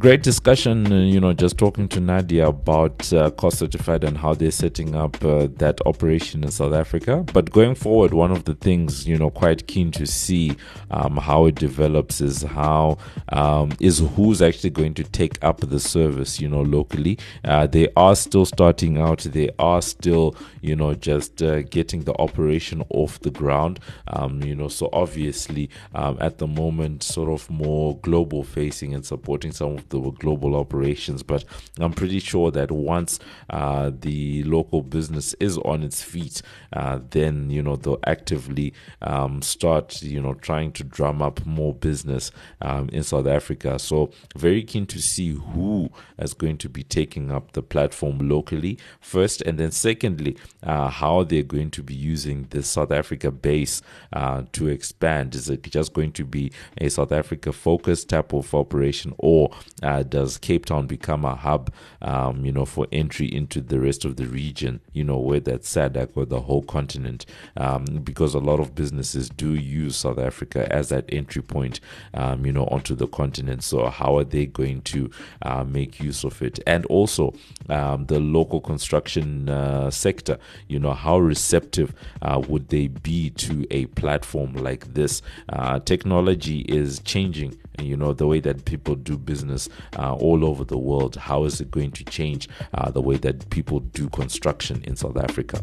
great 0.00 0.22
discussion, 0.22 0.90
uh, 0.90 0.96
you 0.96 1.20
know, 1.20 1.34
just 1.34 1.58
talking 1.58 1.86
to 1.86 2.00
Nadia 2.00 2.48
about 2.48 3.12
uh, 3.12 3.30
Cost 3.32 3.58
Certified 3.58 4.02
and 4.02 4.16
how 4.16 4.32
they're 4.32 4.50
setting 4.50 4.94
up 4.94 5.22
uh, 5.22 5.46
that 5.56 5.78
operation 5.84 6.42
in 6.42 6.50
South 6.50 6.72
Africa. 6.72 7.22
But 7.34 7.50
going 7.50 7.74
forward, 7.74 8.14
one 8.14 8.32
of 8.32 8.44
the 8.44 8.54
things, 8.54 9.06
you 9.06 9.18
know, 9.18 9.28
quite 9.28 9.66
keen 9.66 9.90
to 9.92 10.06
see 10.06 10.56
um, 10.90 11.18
how 11.18 11.44
it 11.44 11.56
develops 11.56 12.22
is 12.22 12.40
how 12.42 12.96
um, 13.28 13.72
is 13.78 13.98
who's 14.16 14.40
actually 14.40 14.70
going 14.70 14.94
to 14.94 15.04
take 15.04 15.42
up 15.44 15.60
the 15.60 15.78
service, 15.78 16.40
you 16.40 16.48
know, 16.48 16.62
locally. 16.62 17.18
Uh, 17.44 17.66
they 17.66 17.86
are 17.94 18.16
still 18.16 18.46
starting 18.46 18.96
out. 18.96 19.18
They 19.18 19.50
are 19.58 19.82
still, 19.82 20.34
you 20.62 20.76
know, 20.76 20.94
just 20.94 21.42
uh, 21.42 21.60
getting 21.64 22.04
the 22.04 22.14
operation 22.18 22.82
off 22.88 23.20
the 23.20 23.30
ground. 23.30 23.80
Um, 24.08 24.42
you 24.42 24.54
know, 24.54 24.68
so 24.68 24.88
obviously 24.94 25.68
um, 25.94 26.16
at 26.22 26.38
the 26.38 26.46
moment, 26.46 27.02
sort 27.02 27.28
of 27.28 27.50
more 27.50 27.98
global 27.98 28.44
facing 28.44 28.94
and 28.94 29.04
supporting 29.04 29.52
some 29.52 29.72
of 29.72 29.89
the 29.90 29.98
global 29.98 30.56
operations. 30.56 31.22
But 31.22 31.44
I'm 31.78 31.92
pretty 31.92 32.20
sure 32.20 32.50
that 32.52 32.70
once 32.70 33.18
uh, 33.50 33.90
the 34.00 34.42
local 34.44 34.82
business 34.82 35.34
is 35.34 35.58
on 35.58 35.82
its 35.82 36.02
feet, 36.02 36.42
uh, 36.72 37.00
then 37.10 37.50
you 37.50 37.62
know 37.62 37.76
they'll 37.76 37.98
actively 38.06 38.72
um, 39.02 39.42
start 39.42 40.02
you 40.02 40.20
know 40.20 40.34
trying 40.34 40.72
to 40.72 40.84
drum 40.84 41.20
up 41.20 41.44
more 41.44 41.74
business 41.74 42.30
um, 42.62 42.88
in 42.90 43.02
South 43.02 43.26
Africa. 43.26 43.78
So 43.78 44.10
very 44.36 44.62
keen 44.62 44.86
to 44.86 45.00
see 45.00 45.30
who 45.30 45.90
is 46.18 46.34
going 46.34 46.58
to 46.58 46.68
be 46.68 46.82
taking 46.82 47.30
up 47.30 47.52
the 47.52 47.62
platform 47.62 48.18
locally 48.28 48.78
first, 49.00 49.42
and 49.42 49.58
then 49.58 49.70
secondly, 49.70 50.36
uh, 50.62 50.88
how 50.88 51.24
they're 51.24 51.42
going 51.42 51.70
to 51.72 51.82
be 51.82 51.94
using 51.94 52.46
the 52.50 52.62
South 52.62 52.92
Africa 52.92 53.30
base 53.30 53.82
uh, 54.12 54.42
to 54.52 54.68
expand. 54.68 55.34
Is 55.34 55.48
it 55.50 55.62
just 55.64 55.92
going 55.92 56.12
to 56.12 56.24
be 56.24 56.52
a 56.78 56.88
South 56.88 57.12
Africa 57.12 57.52
focused 57.52 58.08
type 58.08 58.32
of 58.32 58.54
operation, 58.54 59.14
or 59.18 59.50
uh, 59.82 60.02
does 60.02 60.38
Cape 60.38 60.66
Town 60.66 60.86
become 60.86 61.24
a 61.24 61.34
hub, 61.34 61.72
um, 62.02 62.44
you 62.44 62.52
know, 62.52 62.64
for 62.64 62.86
entry 62.92 63.26
into 63.26 63.60
the 63.60 63.80
rest 63.80 64.04
of 64.04 64.16
the 64.16 64.26
region, 64.26 64.80
you 64.92 65.04
know, 65.04 65.18
whether 65.18 65.52
that's 65.52 65.74
SADC 65.74 66.10
or 66.14 66.24
the 66.24 66.40
whole 66.40 66.62
continent, 66.62 67.26
um, 67.56 67.84
because 68.04 68.34
a 68.34 68.38
lot 68.38 68.60
of 68.60 68.74
businesses 68.74 69.28
do 69.30 69.54
use 69.54 69.96
South 69.96 70.18
Africa 70.18 70.70
as 70.72 70.88
that 70.90 71.04
entry 71.08 71.42
point, 71.42 71.80
um, 72.14 72.44
you 72.44 72.52
know, 72.52 72.64
onto 72.66 72.94
the 72.94 73.06
continent. 73.06 73.62
So 73.62 73.88
how 73.88 74.16
are 74.18 74.24
they 74.24 74.46
going 74.46 74.82
to 74.82 75.10
uh, 75.42 75.64
make 75.64 76.00
use 76.00 76.24
of 76.24 76.40
it? 76.42 76.60
And 76.66 76.84
also 76.86 77.34
um, 77.68 78.06
the 78.06 78.20
local 78.20 78.60
construction 78.60 79.48
uh, 79.48 79.90
sector, 79.90 80.38
you 80.68 80.78
know, 80.78 80.92
how 80.92 81.18
receptive 81.18 81.94
uh, 82.22 82.42
would 82.48 82.68
they 82.68 82.88
be 82.88 83.30
to 83.30 83.66
a 83.70 83.86
platform 83.86 84.54
like 84.54 84.94
this? 84.94 85.22
Uh, 85.48 85.78
technology 85.80 86.60
is 86.60 87.00
changing 87.00 87.56
you 87.84 87.96
know 87.96 88.12
the 88.12 88.26
way 88.26 88.40
that 88.40 88.64
people 88.64 88.94
do 88.94 89.16
business 89.16 89.68
uh, 89.98 90.14
all 90.14 90.44
over 90.44 90.64
the 90.64 90.78
world 90.78 91.16
how 91.16 91.44
is 91.44 91.60
it 91.60 91.70
going 91.70 91.90
to 91.90 92.04
change 92.04 92.48
uh, 92.74 92.90
the 92.90 93.00
way 93.00 93.16
that 93.16 93.48
people 93.50 93.80
do 93.80 94.08
construction 94.10 94.82
in 94.84 94.96
south 94.96 95.16
africa 95.16 95.62